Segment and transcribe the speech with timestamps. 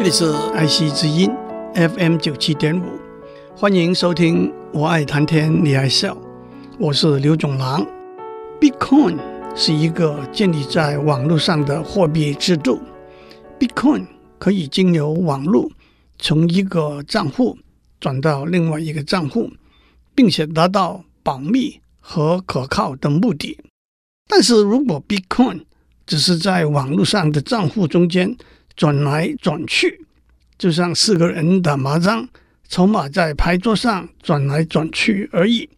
[0.00, 1.30] 这里是爱惜之音
[1.74, 2.84] FM 九七点五，
[3.54, 4.50] 欢迎收听。
[4.72, 6.16] 我爱谈天，你爱笑，
[6.78, 7.86] 我是刘总郎。
[8.58, 9.18] Bitcoin
[9.54, 12.80] 是一个建立在网络上的货币制度。
[13.58, 14.06] Bitcoin
[14.38, 15.70] 可以经由网络
[16.18, 17.58] 从一个账户
[18.00, 19.50] 转到另外一个账户，
[20.14, 23.58] 并且达到保密和可靠的目的。
[24.26, 25.64] 但是如果 Bitcoin
[26.06, 28.34] 只是在网络上的账户中间
[28.80, 30.00] 转来转去，
[30.56, 32.26] 就像四个人打麻将，
[32.66, 35.68] 筹码在牌桌上转来转去而已。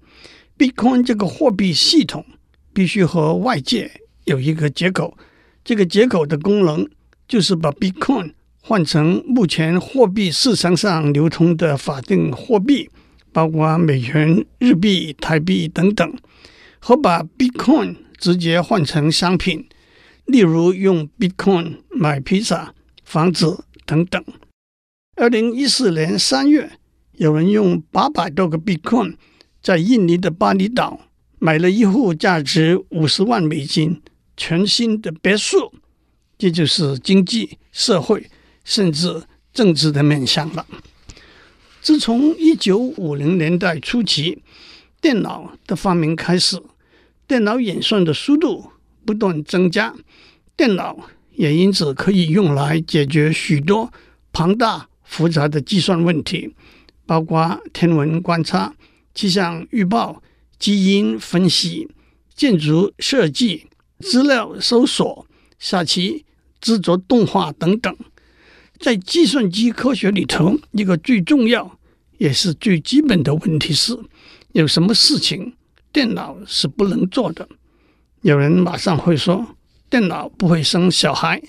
[0.56, 2.24] Bitcoin 这个货币系统
[2.72, 3.90] 必须和外界
[4.26, 5.18] 有一个接口，
[5.64, 6.88] 这个接口的功能
[7.26, 12.88] 就是把 Bitcoin 换成目前货币市场上流通的法定货币，
[13.32, 16.16] 包括美元、日币、台币等等，
[16.78, 19.66] 和把 Bitcoin 直接换成商品，
[20.26, 22.72] 例如用 Bitcoin 买披萨、
[23.04, 24.24] 房子等等。
[25.16, 26.78] 二零一四年三月，
[27.12, 29.16] 有人用八百多个 Bitcoin
[29.60, 31.00] 在印尼的巴厘岛
[31.38, 34.00] 买了一户价值五十万美金
[34.36, 35.72] 全新的别墅。
[36.38, 38.28] 这就是经济、社会
[38.64, 39.22] 甚至
[39.52, 40.66] 政治的面向了。
[41.80, 44.42] 自从一九五零年代初期
[45.00, 46.60] 电脑的发明开始，
[47.26, 48.70] 电脑演算的速度
[49.04, 49.94] 不断增加，
[50.56, 53.92] 电脑也因此可以用来解决许多
[54.32, 56.54] 庞大复杂的计算问题，
[57.06, 58.74] 包括天文观察、
[59.14, 60.22] 气象预报、
[60.58, 61.88] 基因分析、
[62.34, 63.66] 建筑设计、
[63.98, 65.26] 资料搜索、
[65.58, 66.24] 下棋、
[66.60, 67.96] 制作动画等等。
[68.78, 71.78] 在计算机科学里头，一个最重要
[72.18, 73.96] 也是最基本的问题是：
[74.52, 75.54] 有什么事情
[75.92, 77.48] 电脑是不能做的？
[78.22, 79.56] 有人马上会说，
[79.92, 81.42] 电脑不会生小孩。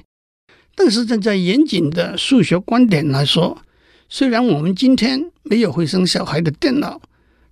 [0.76, 3.62] 但是站在严谨的数学观点来说，
[4.10, 7.02] 虽然我们今天没有会生小孩的电脑，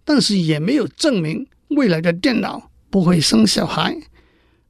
[0.03, 3.95] 但是也没有证明未来的电脑不会生小孩。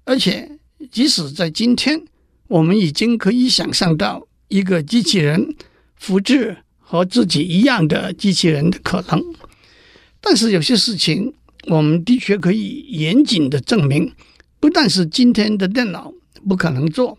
[0.03, 0.59] 而且，
[0.91, 2.03] 即使在今天，
[2.49, 5.55] 我们已经可以想象到一个机器人
[5.95, 9.19] 复制和自己一样的机器人的可能。
[10.19, 11.33] 但是有些事情，
[11.65, 14.13] 我们的确可以严谨的证明。
[14.59, 16.13] 不但是今天的电脑
[16.47, 17.17] 不可能做，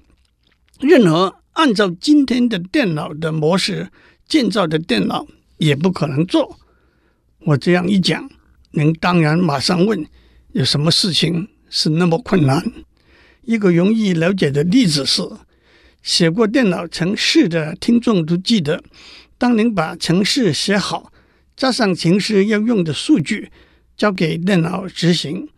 [0.81, 3.91] 任何按照今天的电脑的模式
[4.27, 5.27] 建造的电脑
[5.59, 6.59] 也不可能做。
[7.41, 8.31] 我这样一讲，
[8.73, 10.07] 您当然马上问：
[10.53, 12.65] 有什么事情是那么困难？
[13.43, 15.23] 一个容易了解的例子是，
[16.03, 18.83] 写过电脑程式的听众都记得，
[19.37, 21.13] 当您把程式写好，
[21.57, 23.51] 加上程式要用的数据，
[23.97, 25.49] 交给电脑执行，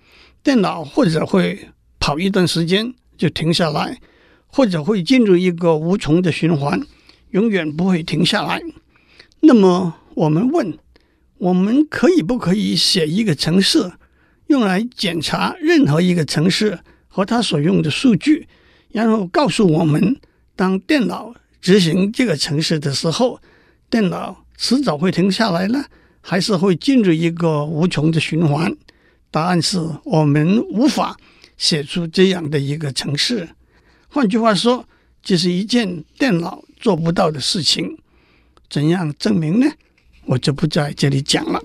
[0.42, 1.68] 电脑或者会
[2.00, 4.00] 跑一段时间就停下来，
[4.46, 6.80] 或者会进入一个无穷的循环，
[7.30, 8.60] 永远不会停下来。
[9.40, 10.78] 那么我们问：
[11.38, 13.92] 我们可以不可以写一个程式，
[14.46, 18.46] 用来检查任何一个程式和它所用的数据，
[18.90, 20.16] 然后告诉我们，
[20.56, 23.40] 当电脑执行这个程式的时候，
[23.90, 25.84] 电脑迟早会停下来呢，
[26.20, 28.74] 还是会进入一个无穷的循环？
[29.30, 31.16] 答案是我们无法。
[31.56, 33.48] 写出这样的一个程式，
[34.08, 34.88] 换句话说，
[35.22, 37.98] 这是一件电脑做不到的事情。
[38.68, 39.66] 怎样证明呢？
[40.26, 41.62] 我就不在这里讲了。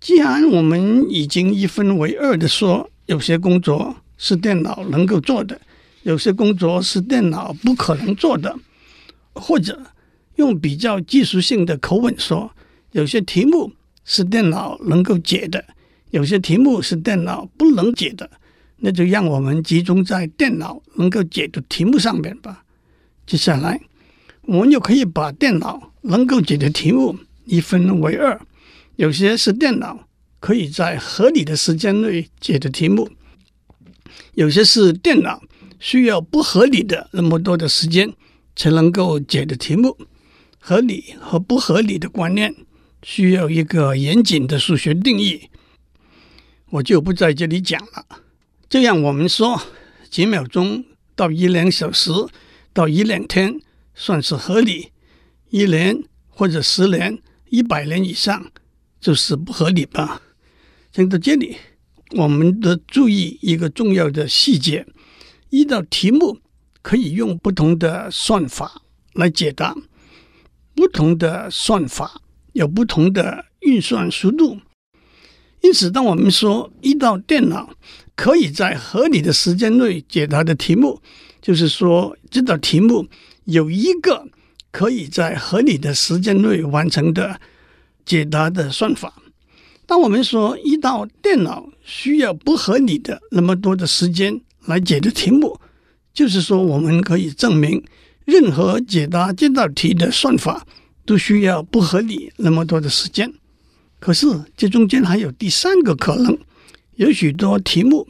[0.00, 5.60] 既然我们已经一分为二的说，有些工作是电脑能够做的，
[6.02, 8.56] 有些工作是电脑不可能做的，
[9.34, 9.80] 或者
[10.36, 12.50] 用比较技术性的口吻说，
[12.92, 13.72] 有些题目
[14.04, 15.64] 是电脑能够解的，
[16.10, 18.30] 有些题目是电脑不能解的。
[18.78, 22.64] 那就让我们集中在电脑能够解的题目上面吧。
[23.26, 23.80] 接下来，
[24.42, 28.40] 我们又可以把电脑能够解的题目一分为二，
[28.96, 30.06] 有些是电脑
[30.38, 33.08] 可以在合理的时间内解的题目，
[34.34, 35.42] 有些是电脑
[35.80, 38.12] 需要不合理的那么多的时间
[38.54, 39.96] 才能够解的题目。
[40.58, 42.52] 合理和不合理的观念
[43.02, 45.48] 需要一个严谨的数学定义，
[46.70, 48.25] 我就不在这里讲了。
[48.68, 49.62] 这样我们说，
[50.10, 50.84] 几秒钟
[51.14, 52.10] 到一两小时
[52.72, 53.60] 到一两天
[53.94, 54.90] 算是合理，
[55.50, 58.50] 一年或者十年、一百年以上
[59.00, 60.20] 就是不合理吧？
[60.90, 61.56] 讲到这里，
[62.16, 64.84] 我们得注意一个重要的细节：
[65.50, 66.40] 一道题目
[66.82, 69.76] 可以用不同的算法来解答，
[70.74, 72.20] 不同的算法
[72.52, 74.58] 有不同的运算速度。
[75.62, 77.70] 因此，当我们说一道电脑
[78.16, 81.00] 可以在合理的时间内解答的题目，
[81.40, 83.06] 就是说这道题目
[83.44, 84.26] 有一个
[84.72, 87.38] 可以在合理的时间内完成的
[88.04, 89.12] 解答的算法。
[89.86, 95.60] 当我们说一道电脑需要不合理的那么多的时间来解的题目，
[96.12, 97.84] 就是说我们可以证明
[98.24, 100.66] 任何解答这道题的算法
[101.04, 103.32] 都需要不合理那么多的时间。
[104.00, 104.26] 可是
[104.56, 106.36] 这中间还有第三个可能，
[106.96, 108.08] 有许多题目，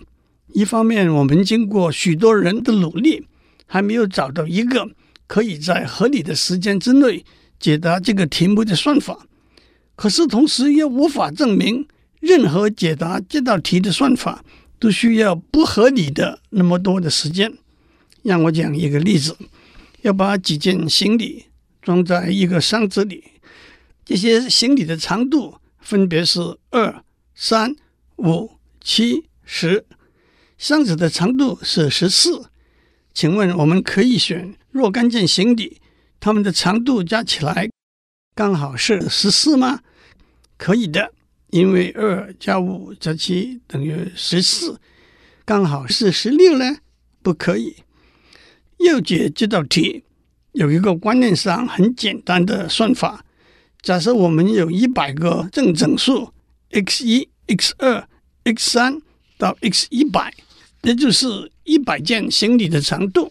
[0.52, 3.26] 一方面我们经过许多人的努力，
[3.66, 4.88] 还没有找到一个
[5.26, 7.24] 可以在合理的时间之内
[7.58, 9.26] 解答这个题目的算法。
[9.96, 11.88] 可是，同时又无法证明
[12.20, 14.44] 任何解答这道题的算法
[14.78, 17.52] 都需要不合理的那么多的时间。
[18.22, 19.36] 让我讲一个例子：
[20.02, 21.46] 要把几件行李
[21.82, 23.24] 装在一个箱子里，
[24.04, 26.40] 这些行李的长度分别是
[26.70, 27.02] 二、
[27.34, 27.74] 三、
[28.18, 28.50] 五、
[28.88, 29.84] 七、十，
[30.56, 32.50] 箱子的长度是十四。
[33.12, 35.80] 请问，我们可以选若干件行李，
[36.20, 37.68] 它们的长度加起来
[38.32, 39.80] 刚好是十四吗？
[40.56, 41.12] 可以的，
[41.50, 44.78] 因为二加五加七等于十四，
[45.44, 46.76] 刚好是十六呢？
[47.24, 47.78] 不可以。
[48.78, 50.04] 要解这道题，
[50.52, 53.24] 有一个观念上很简单的算法。
[53.82, 56.32] 假设我们有一百个正整数
[56.70, 58.08] ，x 一、x 二、
[58.46, 59.02] x 三
[59.36, 60.32] 到 x 一百，
[60.82, 63.30] 也就是一百件行李的长度。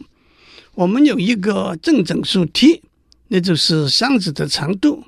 [0.73, 2.81] 我们有一个正整数 t，
[3.29, 5.05] 那就是箱子的长度。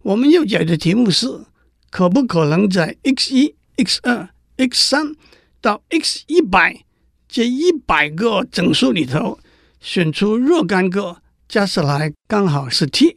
[0.00, 1.44] 我们要解的题目是：
[1.90, 5.14] 可不可能在 x 一、x 二、x 三
[5.60, 6.82] 到 x 一百
[7.28, 9.38] 这一百个整数里头，
[9.80, 13.16] 选出若干个加起来刚好是 t？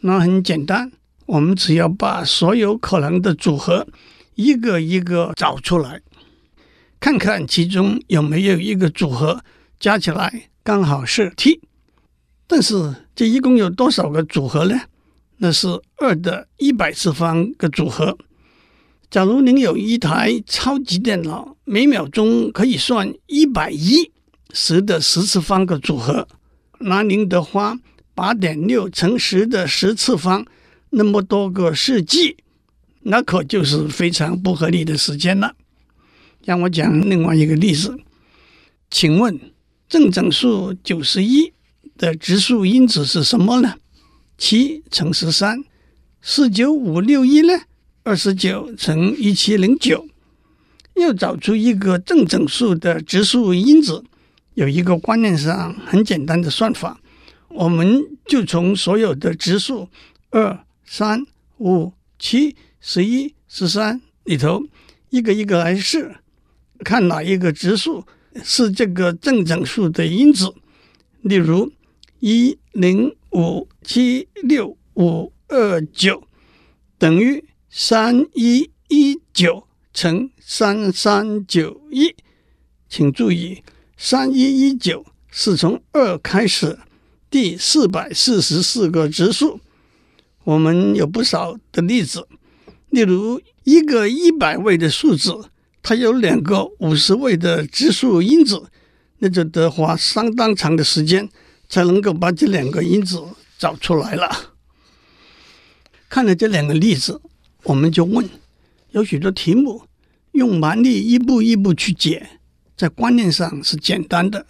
[0.00, 0.92] 那很简单，
[1.26, 3.86] 我们只要把所有可能的组合
[4.34, 6.00] 一个一个找出来，
[7.00, 9.42] 看看其中有没有一个组合
[9.78, 11.60] 加起来刚好是 t。
[12.46, 14.80] 但是这一共有多少个组合呢？
[15.38, 18.16] 那是二的一百次方个组合。
[19.10, 24.10] 假如您有一台超级电脑，每秒钟可以算一百亿
[24.52, 26.26] 十的十次方个组合，
[26.80, 27.78] 那您得花
[28.14, 30.44] 八点六乘十的十次方
[30.90, 32.36] 那么多个世纪，
[33.04, 35.54] 那可就是非常不合理的时间了。
[36.44, 37.96] 让我讲另外一个例子，
[38.90, 39.40] 请问
[39.88, 41.52] 正整数九十一
[41.96, 43.76] 的质数因子是什么呢？
[44.36, 45.64] 七乘十三，
[46.20, 47.60] 四九五六一呢？
[48.02, 50.06] 二十九乘一七零九，
[50.96, 54.04] 要找出一个正整数的质数因子，
[54.54, 57.00] 有一个观念上很简单的算法，
[57.48, 59.88] 我们就从所有的质数
[60.30, 61.24] 二、三、
[61.58, 62.54] 五、七、
[62.86, 64.62] 十一、十三里头
[65.08, 66.16] 一个一个来试，
[66.80, 68.04] 看哪一个质数
[68.42, 70.54] 是这个正整数的因子。
[71.22, 71.72] 例如
[72.20, 73.16] 一零。
[73.36, 76.22] 五七六五二九
[76.98, 82.14] 等于三一一九乘三三九一，
[82.88, 83.64] 请注意，
[83.96, 86.78] 三一一九是从二开始，
[87.28, 89.58] 第四百四十四个质数。
[90.44, 92.28] 我们有不少的例子，
[92.94, 95.50] 例如一个一百位的数字，
[95.82, 98.62] 它有两个五十位的质数因子，
[99.18, 101.28] 那就得花相当长的时间。
[101.66, 103.20] 才能够把这两个因子
[103.58, 104.30] 找出来了。
[106.08, 107.20] 看了这两个例子，
[107.64, 108.28] 我们就问：
[108.92, 109.82] 有许多题目
[110.32, 112.38] 用蛮力一步一步去解，
[112.76, 114.46] 在观念上是简单的，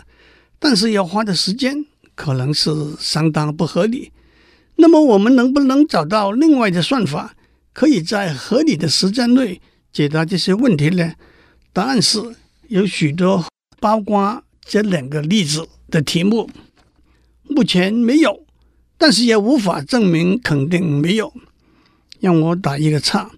[0.58, 4.10] 但是要花的时间可能是相当不合理。
[4.76, 7.34] 那么，我们能不能找到另外的算法，
[7.74, 9.60] 可以在合理的时间内
[9.92, 11.12] 解答这些问题呢？
[11.72, 12.18] 答案是
[12.68, 13.44] 有许多，
[13.80, 16.48] 包括这两个例子的题目。
[17.42, 18.46] 目前没有，
[18.96, 21.34] 但是也无法证明肯定没有。
[22.20, 23.30] 让我打一个岔，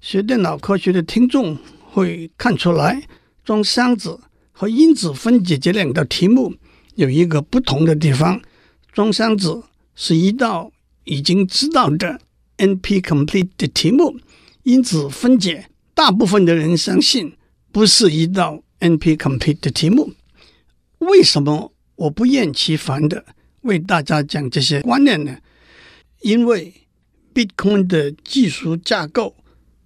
[0.00, 3.04] 学电脑科学的听众会看出来，
[3.44, 6.54] 装箱子和因子分解这两道题目
[6.96, 8.42] 有一个不同的地方。
[8.92, 9.62] 装箱子
[9.94, 10.72] 是一道
[11.04, 12.20] 已经知道的
[12.58, 14.18] NP-complete 的题目，
[14.62, 17.36] 因此分解，大部分的人相信
[17.70, 20.12] 不是一道 NP-complete 的题目。
[20.98, 23.24] 为什么我不厌其烦的
[23.62, 25.36] 为大家讲这些观念呢，
[26.22, 26.72] 因为
[27.34, 29.36] Bitcoin 的技术架构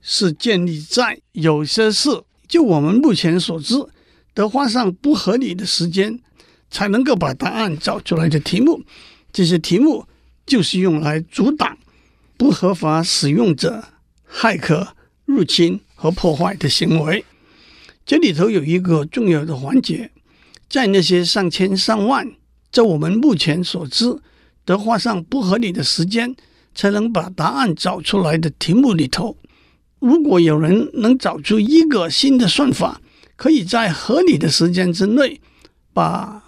[0.00, 3.74] 是建立在有些事，就我们目前所知，
[4.32, 6.20] 得花上不合理的时间
[6.70, 8.82] 才能够把答案找出来的题目。
[9.32, 10.06] 这些题目
[10.46, 11.76] 就是用来阻挡
[12.40, 13.84] 不合法使用者
[14.26, 17.22] 骇客入侵和破坏的行为。
[18.06, 20.10] 这里头有一个重要的环节，
[20.66, 22.32] 在那些上千上万。
[22.72, 24.18] 在我们目前所知
[24.64, 26.34] 得花上不合理的时间
[26.74, 29.36] 才能把答案找出来的题目里头，
[29.98, 33.02] 如果有人能找出一个新的算法，
[33.36, 35.42] 可以在合理的时间之内
[35.92, 36.42] 把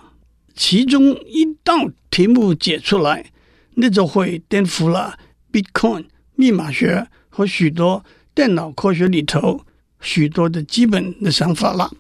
[0.55, 3.31] 其中一道题目解出来，
[3.75, 5.19] 那就会颠覆了
[5.53, 8.05] Bitcoin 密码学和许多
[8.35, 9.61] 电脑科学里头
[10.01, 11.93] 许多的基本的想法了。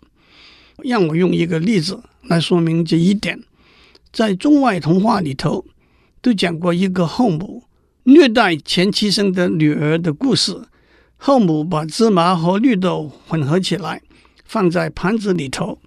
[0.82, 3.38] 让我用一个例子来说明这一点。
[4.10, 5.64] 在中外童话里头，
[6.20, 7.64] 都讲过一个后母
[8.04, 10.62] 虐待前妻生的女儿的故事。
[11.16, 14.02] 后母把芝麻和绿豆混合起来，
[14.44, 15.78] 放在盘子里头，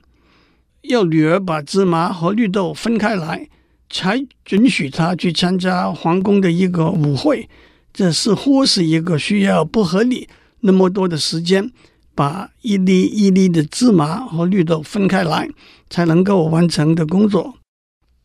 [0.84, 3.50] 要女儿把芝麻和绿豆分开来，
[3.90, 7.50] 才准许他去参加皇宫的一个舞会。
[7.94, 10.28] 这似乎是一个需要不合理
[10.60, 11.72] 那么多的时间，
[12.14, 15.50] 把一粒一粒的芝麻和绿豆分开来
[15.90, 17.54] 才能够完成的工作。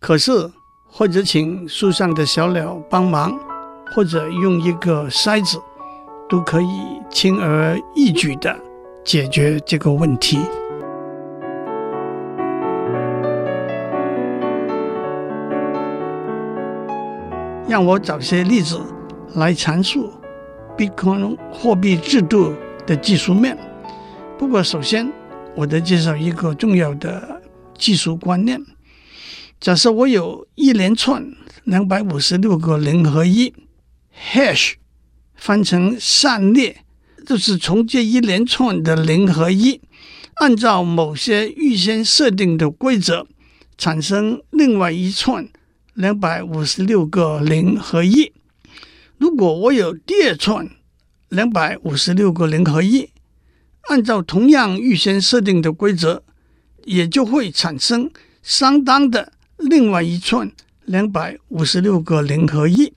[0.00, 0.50] 可是，
[0.88, 3.38] 或者请树上的小鸟帮忙，
[3.94, 5.60] 或者用一个筛子，
[6.28, 6.66] 都可以
[7.08, 8.58] 轻而易举地
[9.04, 10.38] 解决这个问题。
[17.70, 18.80] 让我找些例子
[19.36, 20.12] 来阐述
[20.76, 22.52] Bitcoin 货币制度
[22.84, 23.56] 的技术面。
[24.36, 25.08] 不过，首先
[25.54, 27.40] 我得介绍一个重要的
[27.78, 28.60] 技术观念。
[29.60, 31.24] 假设我有一连串
[31.62, 33.54] 两百五十六个零和一
[34.32, 34.72] ，hash
[35.36, 36.78] 翻成散列，
[37.24, 39.80] 就是从这一连串的零和一，
[40.40, 43.28] 按照某些预先设定的规则，
[43.78, 45.48] 产生另外一串
[46.00, 48.32] 两百五十六个零和一。
[49.18, 50.66] 如果我有第二串
[51.28, 53.10] 两百五十六个零和一，
[53.90, 56.22] 按照同样预先设定的规则，
[56.84, 58.10] 也就会产生
[58.42, 59.34] 相当的。
[59.58, 60.50] 另外一串
[60.86, 62.94] 两百五十六个零和一，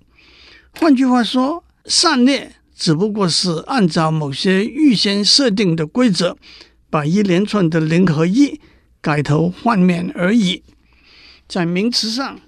[0.79, 6.37] 换句话说，散列只不过是按照某些预先设定的规则，
[6.89, 8.61] 把一连串的零和一
[9.01, 10.63] 改头换面而已。
[11.49, 12.39] 在名词上，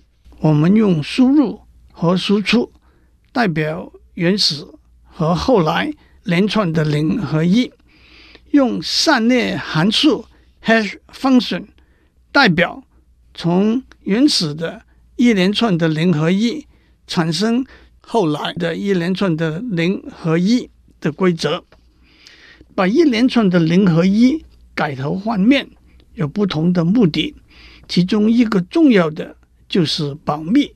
[0.45, 1.61] 我们用输入
[1.91, 2.71] 和输出
[3.31, 4.63] 代表原始
[5.03, 5.91] 和后来
[6.23, 7.71] 连串的零和一，
[8.51, 10.25] 用散列函数
[10.63, 11.65] hash function
[12.31, 12.83] 代表
[13.33, 14.83] 从原始的
[15.15, 16.67] 一连串的零和一
[17.07, 17.65] 产生
[18.01, 20.69] 后来的一连串的零和一
[21.01, 21.63] 的规则，
[22.75, 25.67] 把一连串的零和一改头换面
[26.13, 27.33] 有不同的目的，
[27.87, 29.35] 其中一个重要的
[29.75, 30.71] 就是保密。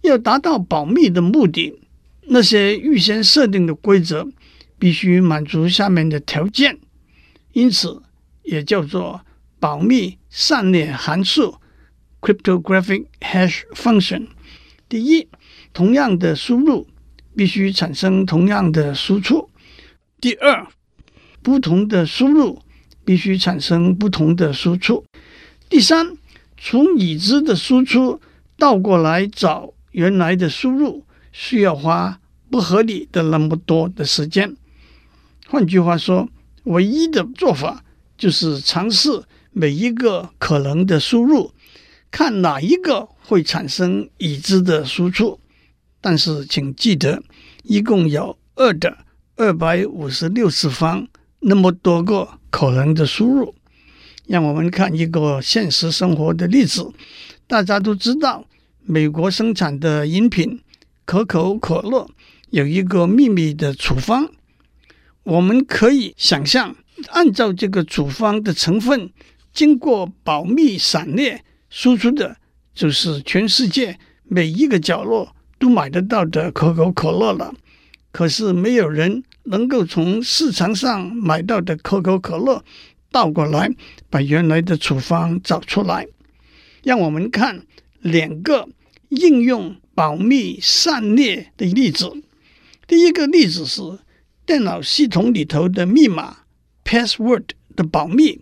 [0.00, 1.78] 要达到保密的目的，
[2.22, 4.26] 那些预先设定的规则
[4.80, 6.76] 必须满足下面的条件，
[7.52, 8.02] 因此
[8.42, 9.20] 也叫做
[9.60, 11.54] 保密上列函数。
[12.20, 14.26] Cryptographic hash function，
[14.88, 15.28] 第一，
[15.72, 16.88] 同样的输入
[17.36, 19.48] 必须产生同样的输出；
[20.20, 20.66] 第二，
[21.42, 22.60] 不同的输入
[23.04, 25.04] 必须产生不同的输出；
[25.68, 26.16] 第三，
[26.58, 28.20] 从已知的输出
[28.62, 34.56] 倒过来找原来的输入，需要花不合理的那么多的时间。
[35.48, 36.28] 换句话说，
[36.62, 37.82] 唯一的做法
[38.16, 41.50] 就是尝试每一个可能的输入。
[42.12, 45.40] 看哪一个会产生已知的输出，
[46.00, 47.20] 但是请记得，
[47.64, 48.98] 一共有二的
[49.34, 51.08] 二百五十六次方
[51.40, 53.56] 那么多个可能的输入。
[54.28, 56.92] 让我们看一个现实生活的例子。
[57.48, 58.46] 大家都知道，
[58.84, 60.60] 美国生产的饮品
[61.04, 62.10] 可口可乐
[62.50, 64.30] 有一个秘密的处方。
[65.22, 66.74] 我们可以想象，
[67.10, 69.10] 按照这个处方的成分，
[69.52, 71.44] 经过保密散列。
[71.70, 72.36] 输出的
[72.74, 77.54] 就是全世界每一个角落都买得到的可口可乐了。
[78.10, 82.62] 可是没有人能够从市场上买到的可口可乐
[83.10, 83.70] 倒过来
[84.10, 86.06] 把原来的处方找出来。
[86.82, 87.64] 让我们看
[88.02, 88.68] 两个
[89.08, 92.12] 应用保密散列的例子。
[92.86, 93.80] 第一个例子是
[94.44, 96.38] 电脑系统里头的密码
[96.84, 97.44] password
[97.74, 98.40] 的保密，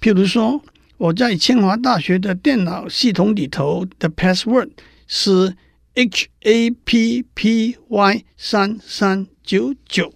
[0.00, 0.60] 譬如说。
[0.98, 4.70] 我在清华大学的电脑系统里头的 password
[5.08, 5.56] 是
[5.94, 10.14] H A P P Y 三三九九，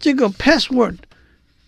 [0.00, 0.96] 这个 password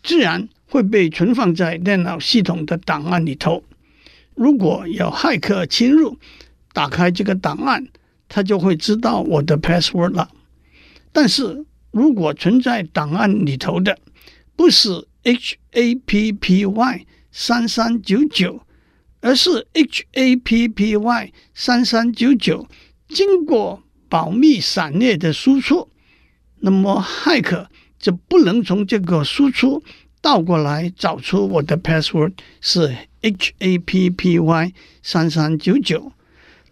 [0.02, 3.62] 自然会被存放在电脑系统的档案里头。
[4.34, 6.18] 如果有骇客侵入，
[6.72, 7.86] 打开这个档案，
[8.28, 10.30] 他就会知道我的 password 了。
[11.12, 13.98] 但是如果存在档案里头的
[14.54, 18.60] 不是 H A P P Y，三三九九，
[19.20, 22.66] 而是 H A P P Y 三三九九
[23.08, 25.88] 经过保密闪列的输出，
[26.60, 29.82] 那么骇客就不能从这个输出
[30.20, 34.72] 倒过来找出我的 password 是 HAPPY
[35.02, 36.12] 三三九九。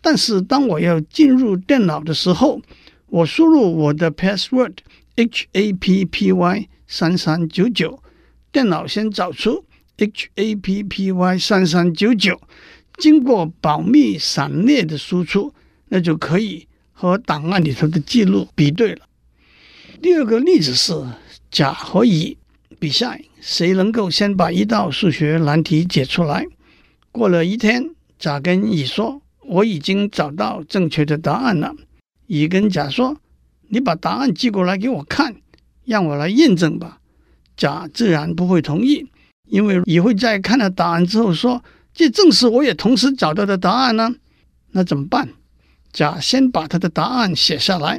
[0.08, 2.62] 但是当我要进入电脑的时候，
[3.08, 4.72] 我输入我的 password
[5.16, 8.02] HAPPY 三三九九，
[8.50, 9.66] 电脑先找出
[9.98, 12.40] HAPPY 三三九九。
[12.96, 15.52] 经过保密闪列的输出，
[15.88, 19.04] 那就可以和档案里头的记录比对了。
[20.00, 20.94] 第二个例子是
[21.50, 22.38] 甲和乙
[22.78, 26.46] 比赛，谁能够先把一道数学难题解出来。
[27.12, 31.74] 过了一天，甲跟乙说：“我已经找到正确的答案了。”
[32.28, 33.16] 乙跟甲说
[33.68, 35.34] ：“你把答案寄过来给我看，
[35.84, 37.00] 让我来验证吧。”
[37.56, 39.06] 甲自然不会同意，
[39.48, 41.62] 因为乙会在看了答案之后说。
[41.94, 44.14] 这正是我也同时找到的答案呢，
[44.70, 45.30] 那怎么办？
[45.92, 47.98] 甲先把他的答案写下来，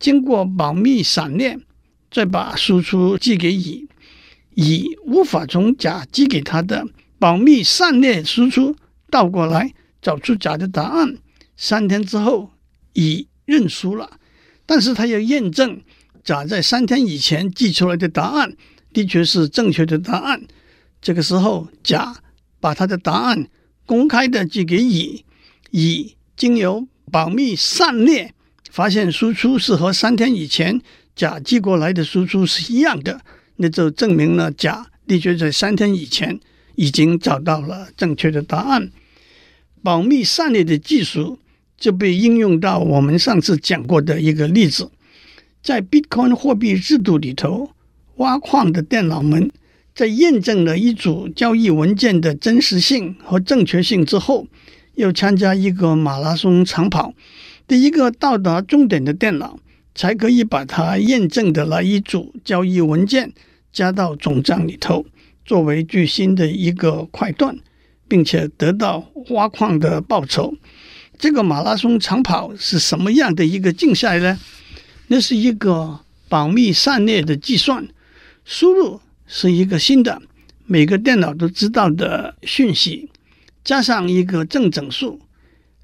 [0.00, 1.56] 经过保密闪列，
[2.10, 3.86] 再把输出寄给乙。
[4.56, 6.84] 乙无法从甲寄给他的
[7.20, 8.74] 保密闪列输出
[9.08, 11.16] 倒过来找出甲的答案。
[11.56, 12.50] 三天之后，
[12.92, 14.18] 乙认输了，
[14.66, 15.80] 但是他要验证
[16.22, 18.56] 甲在三天以前寄出来的答案
[18.92, 20.42] 的确是正确的答案。
[21.00, 22.16] 这个时候，甲。
[22.60, 23.46] 把他的答案
[23.86, 25.24] 公开的寄给乙，
[25.70, 28.34] 乙经由保密散列
[28.68, 30.80] 发现输出是和三天以前
[31.14, 33.20] 甲寄过来的输出是一样的，
[33.58, 36.40] 那就证明了甲的确在三天以前
[36.74, 38.90] 已经找到了正确的答案。
[39.82, 41.38] 保密闪列的技术
[41.76, 44.90] 就被应用到我们上次讲过的一个例子，
[45.62, 47.70] 在 Bitcoin 货币制度里头，
[48.16, 49.50] 挖矿的电脑们。
[49.94, 54.46] 在验证了一组交易文件的真实性和正确性之后，
[54.94, 57.12] 又参加一个马拉松长跑。
[57.66, 59.58] 第一个到达终点的电脑
[59.96, 63.32] 才可以把它验证的那一组交易文件
[63.72, 65.04] 加到总账里头，
[65.44, 67.58] 作为最新的一个块段，
[68.08, 70.54] 并且得到挖矿的报酬。
[71.18, 74.38] 这个马拉松长跑是什么样的一个竞赛呢？
[75.08, 77.86] 那是一个保密闪列的计算
[78.44, 79.00] 输入。
[79.30, 80.22] 是一个新的，
[80.64, 83.10] 每个电脑都知道的讯息，
[83.62, 85.20] 加上一个正整数，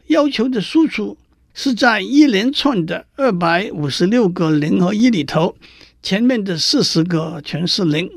[0.07, 1.19] 要求的输出
[1.53, 5.55] 是在一连串的二百五十六个零和一里头，
[6.03, 8.11] 前面的四十个全是零。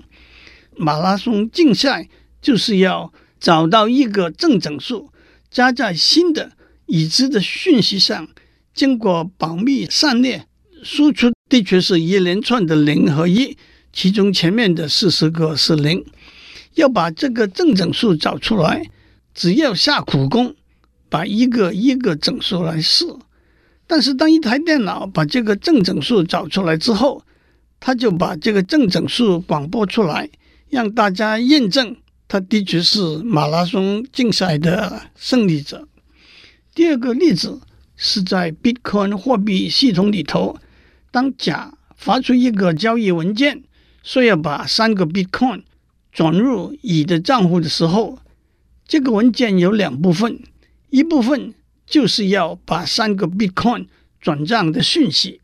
[0.77, 2.07] 马拉松竞赛
[2.41, 5.11] 就是要找到一个正整数，
[5.49, 6.51] 加在新的
[6.85, 8.27] 已知的讯息上，
[8.73, 10.45] 经过保密闪列
[10.83, 13.57] 输出，的确是一连串的零和一。
[13.93, 16.05] 其中前面的四十个是零，
[16.75, 18.89] 要把这个正整数找出来，
[19.33, 20.55] 只要下苦功，
[21.09, 23.05] 把一个一个整数来试。
[23.87, 27.23] 但是当一台电脑把这个正整数找出来之后，
[27.79, 30.29] 他就把这个正整数广播出来，
[30.69, 31.95] 让大家验证
[32.27, 35.87] 他的确是马拉松竞赛的胜利者。
[36.73, 37.61] 第二个例子
[37.95, 40.57] 是在 Bitcoin 货币系统里头，
[41.11, 43.63] 当甲发出一个交易文件。
[44.03, 45.63] 说要把三个 Bitcoin
[46.13, 48.19] 转入乙的账户的时候，
[48.87, 50.39] 这个文件有两部分，
[50.89, 51.53] 一部分
[51.85, 53.87] 就是要把三个 Bitcoin
[54.21, 55.41] 转账的讯息，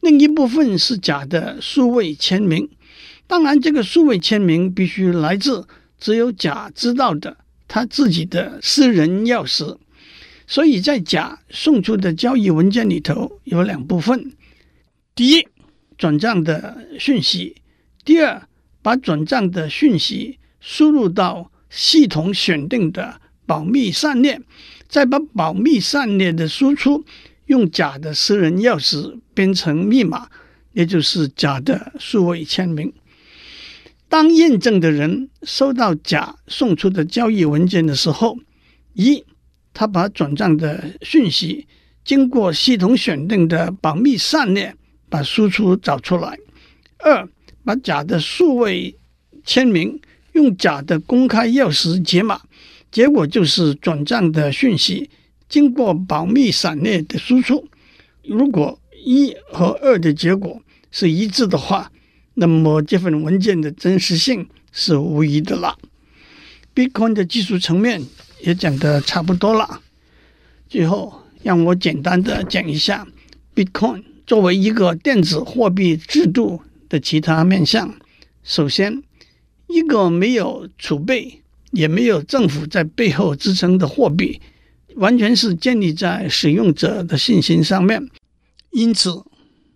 [0.00, 2.70] 另一部分是甲的数位签名。
[3.26, 5.66] 当然，这个数位签名必须来自
[5.98, 7.36] 只有甲知道的
[7.68, 9.78] 他自己的私人钥匙。
[10.46, 14.32] 所以在甲送出的交易文件里头有两部分：
[15.14, 15.48] 第一，
[15.98, 17.56] 转账的讯息。
[18.04, 18.46] 第二，
[18.80, 24.40] 把转账的讯息输入到系统选定的保密闪列，
[24.86, 27.04] 再把保密闪列的输出
[27.46, 30.28] 用甲的私人钥匙编成密码，
[30.74, 32.92] 也就是甲的数位签名。
[34.16, 38.38] 当验证的人收到甲送出的交易文件的时候，
[38.94, 39.22] 一，
[39.74, 41.66] 他把转账的讯息
[42.02, 44.74] 经过系统选定的保密闪列
[45.10, 46.30] 把输出找出来；
[47.00, 47.28] 二，
[47.62, 48.96] 把甲的数位
[49.44, 50.00] 签名
[50.32, 52.40] 用甲的公开钥匙解码，
[52.90, 55.10] 结果就是转账的讯息
[55.46, 57.68] 经过保密闪列的输出。
[58.22, 61.92] 如果一和二的结果是一致的话，
[62.38, 65.76] 那么这份文件的真实性是无疑的了。
[66.74, 68.02] Bitcoin 的技术层面
[68.42, 69.80] 也讲得差不多了。
[70.68, 73.06] 最后，让我简单的讲一下
[73.54, 77.94] Bitcoin 作为一个电子货币制度的其他面向，
[78.44, 79.02] 首先，
[79.68, 84.40] 一个没有储备，也没有政府在背后支撑的货币，
[84.96, 88.10] 完全是建立在使用者的信心上面，
[88.72, 89.24] 因此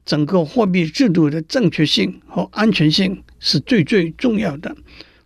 [0.05, 4.77] 整个货币制度的正确性和安全性是最最重要的。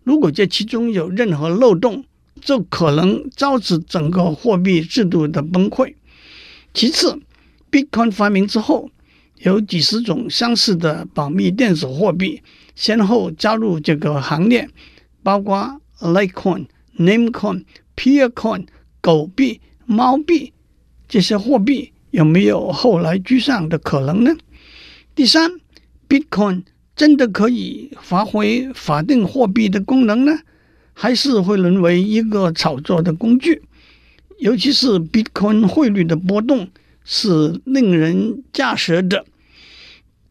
[0.03, 2.03] 如果这其中有任何漏洞，
[2.41, 5.95] 就可能导致整个货币制度的崩溃。
[6.73, 7.19] 其次
[7.71, 8.91] ，Bitcoin 发明之后，
[9.39, 12.41] 有几十种相似的保密电子货币
[12.75, 14.69] 先后加入这个行列，
[15.23, 16.67] 包括 Litecoin、
[16.99, 17.63] Namecoin、
[17.95, 18.67] Peercoin、
[19.01, 20.53] 狗币、猫币
[21.07, 24.35] 这些货币有没有后来居上的可能呢？
[25.15, 25.49] 第三
[26.09, 30.39] ，Bitcoin 真的可以发挥法定货币的功能呢，
[30.91, 33.61] 还是会沦为一个炒作的工具？
[34.39, 36.69] 尤其是 Bitcoin 汇率的波动
[37.05, 39.25] 是令人咋舌的。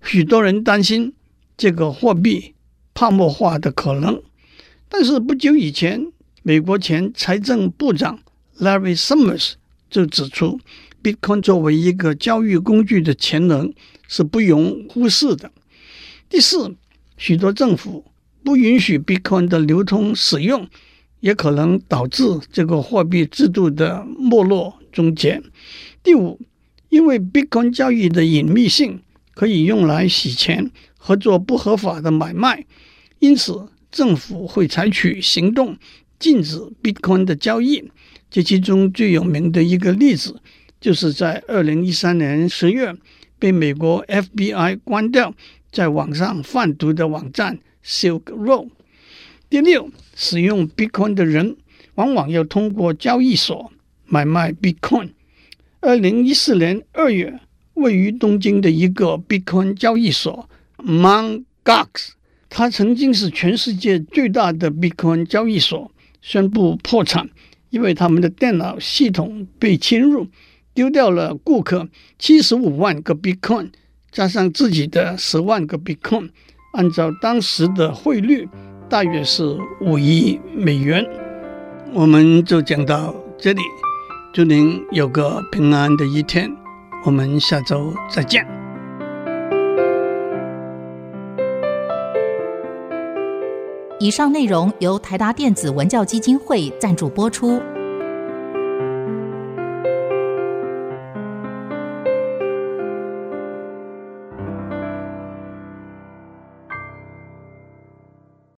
[0.03, 1.15] 许多人担心
[1.57, 2.53] 这个货币
[2.93, 4.23] 泡沫化的可能，
[4.91, 8.19] 但是不久以前，美国前财政部长
[8.59, 9.55] Larry Summers
[9.89, 10.61] 就指出
[11.05, 13.73] ，Bitcoin 作为一个交易工具的潜能
[14.09, 15.53] 是不容忽视的。
[16.29, 16.75] 第四，
[17.17, 18.07] 许多政府
[18.43, 20.67] 不允许 Bitcoin 的流通使用，
[21.21, 25.41] 也可能导致这个货币制度的没落终结。
[26.03, 26.41] 第五，
[26.89, 29.01] 因为 Bitcoin 交易的隐秘性。
[29.37, 32.65] 可以用来洗钱和做不合法的买卖，
[33.19, 35.77] 因此政府会采取行动
[36.21, 37.91] 禁止 Bitcoin 的交易。
[38.31, 40.41] 这其中最有名的一个例子，
[40.85, 42.95] 就是在二零一三年十月
[43.39, 45.35] 被美国 FBI 关掉
[45.73, 48.69] 在网上贩毒的网站 Silk Road。
[49.49, 51.57] 第六，使用 Bitcoin 的人
[51.95, 53.73] 往往要通过交易所
[54.05, 55.13] 买卖 Bitcoin。
[55.81, 57.41] 二零一四年二月。
[57.73, 62.11] 位于东京的一个 Bitcoin 交易所 Mon Gox，
[62.49, 65.91] 它曾经是全世界最大的 Bitcoin 交易所，
[66.23, 67.29] 宣布破产，
[67.71, 70.29] 因为他们的电脑系统被侵入，
[70.75, 73.71] 丢掉了顾客七十五万个 Bitcoin，
[74.11, 76.31] 加上自己的十万个 Bitcoin，
[76.73, 78.49] 按照当时的汇率，
[78.89, 81.07] 大约是五亿美元。
[81.93, 83.63] 我们就讲到这里，
[84.33, 86.51] 祝您有个平安的一天。
[87.05, 88.45] 我们下周再见。
[94.01, 97.63] 以上内容由台达电子文教基金会赞助播出。